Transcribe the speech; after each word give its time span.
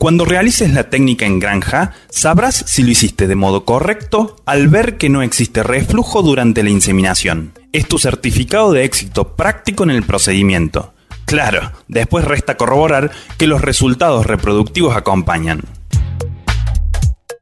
Cuando 0.00 0.24
realices 0.24 0.72
la 0.72 0.84
técnica 0.84 1.26
en 1.26 1.38
granja, 1.38 1.92
sabrás 2.08 2.64
si 2.66 2.82
lo 2.82 2.90
hiciste 2.90 3.26
de 3.26 3.34
modo 3.34 3.66
correcto 3.66 4.36
al 4.46 4.68
ver 4.68 4.96
que 4.96 5.10
no 5.10 5.20
existe 5.20 5.62
reflujo 5.62 6.22
durante 6.22 6.62
la 6.62 6.70
inseminación. 6.70 7.52
Es 7.74 7.86
tu 7.86 7.98
certificado 7.98 8.72
de 8.72 8.84
éxito 8.84 9.36
práctico 9.36 9.82
en 9.82 9.90
el 9.90 10.02
procedimiento. 10.02 10.94
Claro, 11.26 11.72
después 11.86 12.24
resta 12.24 12.56
corroborar 12.56 13.10
que 13.36 13.46
los 13.46 13.60
resultados 13.60 14.24
reproductivos 14.24 14.96
acompañan. 14.96 15.64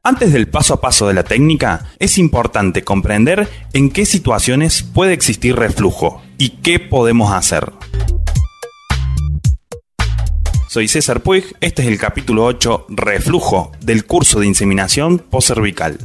Antes 0.03 0.33
del 0.33 0.49
paso 0.49 0.73
a 0.73 0.81
paso 0.81 1.07
de 1.07 1.13
la 1.13 1.23
técnica, 1.23 1.85
es 1.97 2.17
importante 2.17 2.83
comprender 2.83 3.47
en 3.71 3.89
qué 3.89 4.05
situaciones 4.05 4.83
puede 4.83 5.13
existir 5.13 5.55
reflujo 5.55 6.21
y 6.37 6.49
qué 6.61 6.81
podemos 6.81 7.31
hacer. 7.31 7.71
Soy 10.69 10.87
César 10.87 11.23
Puig, 11.23 11.55
este 11.61 11.81
es 11.81 11.87
el 11.87 11.97
capítulo 11.97 12.45
8, 12.45 12.85
Reflujo, 12.89 13.71
del 13.81 14.05
curso 14.05 14.39
de 14.39 14.45
inseminación 14.45 15.17
postcervical. 15.17 15.97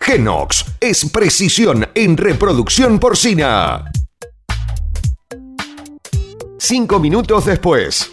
Genox 0.00 0.64
es 0.80 1.04
precisión 1.10 1.86
en 1.94 2.16
reproducción 2.16 2.98
porcina. 2.98 3.92
Cinco 6.58 6.98
minutos 6.98 7.44
después. 7.44 8.10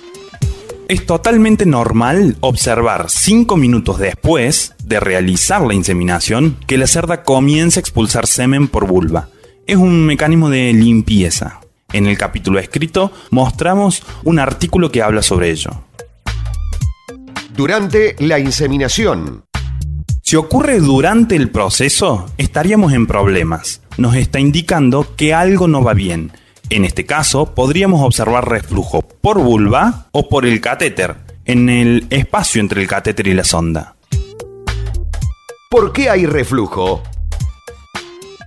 Es 0.90 1.06
totalmente 1.06 1.66
normal 1.66 2.36
observar 2.42 3.10
cinco 3.10 3.56
minutos 3.56 3.98
después 3.98 4.76
de 4.84 5.00
realizar 5.00 5.62
la 5.62 5.74
inseminación 5.74 6.58
que 6.68 6.78
la 6.78 6.88
cerda 6.88 7.24
comienza 7.24 7.80
a 7.80 7.84
expulsar 7.84 8.28
semen 8.28 8.68
por 8.68 8.88
vulva. 8.88 9.30
Es 9.66 9.78
un 9.78 10.06
mecanismo 10.06 10.50
de 10.50 10.74
limpieza. 10.74 11.62
En 11.96 12.08
el 12.08 12.18
capítulo 12.18 12.60
escrito 12.60 13.14
mostramos 13.30 14.04
un 14.26 14.38
artículo 14.38 14.92
que 14.92 15.02
habla 15.02 15.22
sobre 15.22 15.50
ello. 15.50 15.72
Durante 17.56 18.18
la 18.20 18.38
inseminación. 18.38 19.46
Si 20.22 20.36
ocurre 20.36 20.82
durante 20.82 21.38
el 21.38 21.50
proceso, 21.50 22.26
estaríamos 22.38 22.92
en 22.92 23.08
problemas. 23.08 23.80
Nos 23.96 24.18
está 24.18 24.42
indicando 24.42 25.16
que 25.16 25.34
algo 25.34 25.70
no 25.70 25.84
va 25.84 25.94
bien. 25.94 26.34
En 26.70 26.84
este 26.84 27.06
caso, 27.06 27.56
podríamos 27.56 28.02
observar 28.02 28.50
reflujo 28.50 29.02
por 29.02 29.42
vulva 29.42 30.10
o 30.12 30.28
por 30.28 30.46
el 30.46 30.60
catéter, 30.60 31.16
en 31.46 31.70
el 31.70 32.08
espacio 32.10 32.60
entre 32.60 32.82
el 32.82 32.90
catéter 32.90 33.26
y 33.28 33.34
la 33.34 33.46
sonda. 33.46 33.96
¿Por 35.70 35.94
qué 35.94 36.10
hay 36.10 36.26
reflujo? 36.26 37.02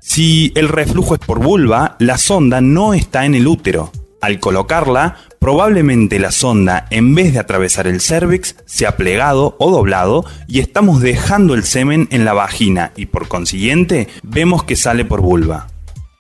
Si 0.09 0.53
el 0.55 0.71
reflujo 0.71 1.15
es 1.15 1.21
por 1.21 1.39
vulva, 1.39 1.95
la 1.99 2.17
sonda 2.17 2.63
no 2.63 2.95
está 2.95 3.27
en 3.27 3.35
el 3.35 3.47
útero. 3.47 3.93
Al 4.23 4.41
colocarla, 4.41 5.19
probablemente 5.39 6.19
la 6.19 6.33
sonda, 6.33 6.87
en 6.89 7.15
vez 7.15 7.35
de 7.35 7.41
atravesar 7.41 7.87
el 7.87 8.01
cervix, 8.01 8.57
se 8.65 8.87
ha 8.87 8.97
plegado 8.97 9.55
o 9.59 9.71
doblado 9.71 10.25
y 10.49 10.61
estamos 10.61 11.03
dejando 11.03 11.53
el 11.53 11.63
semen 11.63 12.09
en 12.11 12.25
la 12.25 12.33
vagina 12.33 12.93
y 12.97 13.05
por 13.05 13.29
consiguiente 13.29 14.09
vemos 14.23 14.65
que 14.65 14.77
sale 14.77 15.05
por 15.05 15.21
vulva. 15.21 15.67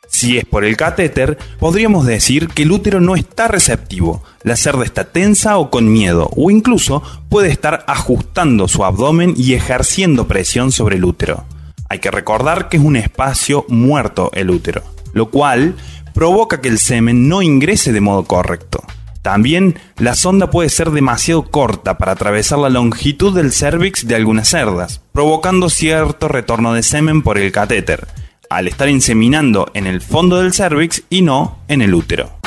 Si 0.06 0.36
es 0.36 0.44
por 0.44 0.66
el 0.66 0.76
catéter, 0.76 1.38
podríamos 1.58 2.04
decir 2.04 2.48
que 2.48 2.64
el 2.64 2.72
útero 2.72 3.00
no 3.00 3.16
está 3.16 3.48
receptivo, 3.48 4.22
la 4.42 4.56
cerda 4.56 4.84
está 4.84 5.04
tensa 5.04 5.56
o 5.56 5.70
con 5.70 5.90
miedo, 5.90 6.30
o 6.36 6.50
incluso 6.50 7.02
puede 7.30 7.48
estar 7.48 7.86
ajustando 7.88 8.68
su 8.68 8.84
abdomen 8.84 9.32
y 9.34 9.54
ejerciendo 9.54 10.28
presión 10.28 10.72
sobre 10.72 10.96
el 10.96 11.06
útero. 11.06 11.46
Hay 11.88 12.00
que 12.00 12.10
recordar 12.10 12.68
que 12.68 12.76
es 12.76 12.82
un 12.82 12.96
espacio 12.96 13.64
muerto 13.68 14.30
el 14.34 14.50
útero, 14.50 14.82
lo 15.12 15.30
cual 15.30 15.74
provoca 16.12 16.60
que 16.60 16.68
el 16.68 16.78
semen 16.78 17.28
no 17.28 17.42
ingrese 17.42 17.92
de 17.92 18.00
modo 18.00 18.24
correcto. 18.24 18.82
También 19.22 19.78
la 19.96 20.14
sonda 20.14 20.50
puede 20.50 20.68
ser 20.68 20.90
demasiado 20.90 21.50
corta 21.50 21.98
para 21.98 22.12
atravesar 22.12 22.58
la 22.58 22.68
longitud 22.68 23.34
del 23.34 23.52
cervix 23.52 24.06
de 24.06 24.14
algunas 24.14 24.48
cerdas, 24.48 25.00
provocando 25.12 25.70
cierto 25.70 26.28
retorno 26.28 26.72
de 26.72 26.82
semen 26.82 27.22
por 27.22 27.38
el 27.38 27.52
catéter, 27.52 28.06
al 28.50 28.68
estar 28.68 28.88
inseminando 28.88 29.70
en 29.74 29.86
el 29.86 30.00
fondo 30.00 30.38
del 30.38 30.52
cervix 30.52 31.02
y 31.10 31.22
no 31.22 31.58
en 31.68 31.82
el 31.82 31.94
útero. 31.94 32.38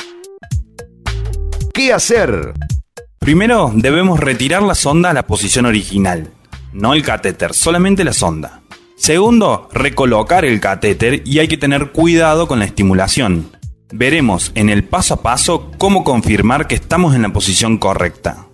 ¿Qué 1.73 1.93
hacer? 1.93 2.53
Primero 3.19 3.71
debemos 3.73 4.19
retirar 4.19 4.63
la 4.63 4.75
sonda 4.75 5.11
a 5.11 5.13
la 5.13 5.27
posición 5.27 5.65
original, 5.65 6.29
no 6.73 6.93
el 6.93 7.03
catéter, 7.03 7.53
solamente 7.53 8.03
la 8.03 8.13
sonda. 8.13 8.60
Segundo, 9.01 9.67
recolocar 9.73 10.45
el 10.45 10.59
catéter 10.59 11.23
y 11.25 11.39
hay 11.39 11.47
que 11.47 11.57
tener 11.57 11.91
cuidado 11.91 12.47
con 12.47 12.59
la 12.59 12.65
estimulación. 12.65 13.49
Veremos 13.91 14.51
en 14.53 14.69
el 14.69 14.83
paso 14.83 15.15
a 15.15 15.23
paso 15.23 15.71
cómo 15.79 16.03
confirmar 16.03 16.67
que 16.67 16.75
estamos 16.75 17.15
en 17.15 17.23
la 17.23 17.33
posición 17.33 17.79
correcta. 17.79 18.45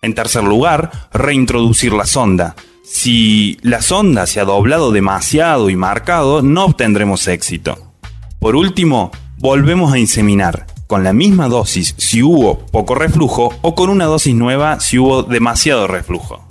En 0.00 0.14
tercer 0.14 0.44
lugar, 0.44 1.10
reintroducir 1.12 1.92
la 1.92 2.06
sonda. 2.06 2.56
Si 2.84 3.58
la 3.60 3.82
sonda 3.82 4.26
se 4.26 4.40
ha 4.40 4.46
doblado 4.46 4.92
demasiado 4.92 5.68
y 5.68 5.76
marcado, 5.76 6.40
no 6.40 6.64
obtendremos 6.64 7.28
éxito. 7.28 7.92
Por 8.40 8.56
último, 8.56 9.10
volvemos 9.36 9.92
a 9.92 9.98
inseminar, 9.98 10.64
con 10.86 11.04
la 11.04 11.12
misma 11.12 11.48
dosis 11.48 11.94
si 11.98 12.22
hubo 12.22 12.60
poco 12.68 12.94
reflujo 12.94 13.52
o 13.60 13.74
con 13.74 13.90
una 13.90 14.06
dosis 14.06 14.34
nueva 14.34 14.80
si 14.80 14.98
hubo 14.98 15.22
demasiado 15.22 15.86
reflujo. 15.86 16.48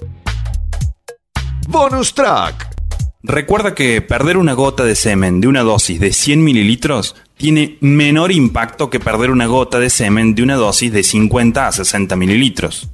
Bonus 1.67 2.13
track. 2.13 2.74
Recuerda 3.27 3.73
que 3.73 4.03
perder 4.03 4.37
una 4.37 4.53
gota 4.53 4.83
de 4.83 4.93
semen 4.93 5.41
de 5.41 5.47
una 5.47 5.63
dosis 5.63 5.99
de 5.99 6.13
100 6.13 6.43
mililitros 6.43 7.15
tiene 7.37 7.79
menor 7.81 8.31
impacto 8.31 8.91
que 8.91 8.99
perder 8.99 9.31
una 9.31 9.47
gota 9.47 9.79
de 9.79 9.89
semen 9.89 10.35
de 10.35 10.43
una 10.43 10.53
dosis 10.53 10.93
de 10.93 11.01
50 11.01 11.67
a 11.67 11.71
60 11.71 12.15
mililitros. 12.17 12.87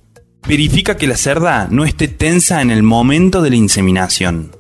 Verifica 0.48 0.96
que 0.96 1.08
la 1.08 1.18
cerda 1.18 1.68
no 1.70 1.84
esté 1.84 2.08
tensa 2.08 2.62
en 2.62 2.72
el 2.72 2.82
momento 2.82 3.42
de 3.42 3.50
la 3.50 3.58
inseminación. 3.58 4.56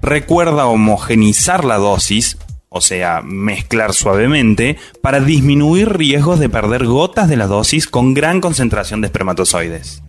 Recuerda 0.00 0.66
homogenizar 0.66 1.64
la 1.64 1.78
dosis, 1.78 2.38
o 2.68 2.80
sea, 2.80 3.20
mezclar 3.22 3.94
suavemente, 3.94 4.76
para 5.02 5.18
disminuir 5.18 5.88
riesgos 5.96 6.38
de 6.38 6.48
perder 6.48 6.86
gotas 6.86 7.28
de 7.28 7.36
la 7.36 7.48
dosis 7.48 7.88
con 7.88 8.14
gran 8.14 8.40
concentración 8.40 9.00
de 9.00 9.08
espermatozoides. 9.08 10.04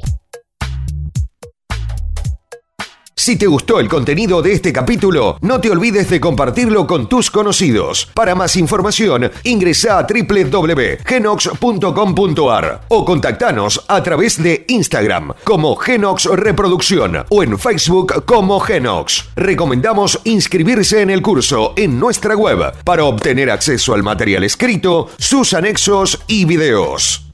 Si 3.27 3.35
te 3.35 3.45
gustó 3.45 3.81
el 3.81 3.89
contenido 3.89 4.41
de 4.41 4.53
este 4.53 4.71
capítulo, 4.71 5.37
no 5.41 5.59
te 5.59 5.69
olvides 5.69 6.09
de 6.09 6.21
compartirlo 6.21 6.87
con 6.87 7.09
tus 7.09 7.29
conocidos. 7.29 8.07
Para 8.13 8.35
más 8.35 8.55
información, 8.55 9.29
ingresa 9.43 9.99
a 9.99 10.03
www.genox.com.ar 10.03 12.85
o 12.87 13.03
contactanos 13.03 13.83
a 13.89 14.01
través 14.01 14.41
de 14.41 14.63
Instagram 14.69 15.33
como 15.43 15.75
Genox 15.75 16.23
Reproducción 16.23 17.25
o 17.27 17.43
en 17.43 17.59
Facebook 17.59 18.23
como 18.23 18.61
Genox. 18.61 19.27
Recomendamos 19.35 20.21
inscribirse 20.23 21.01
en 21.01 21.09
el 21.09 21.21
curso 21.21 21.73
en 21.75 21.99
nuestra 21.99 22.33
web 22.33 22.81
para 22.85 23.03
obtener 23.03 23.51
acceso 23.51 23.93
al 23.93 24.03
material 24.03 24.45
escrito, 24.45 25.09
sus 25.17 25.53
anexos 25.53 26.21
y 26.27 26.45
videos. 26.45 27.26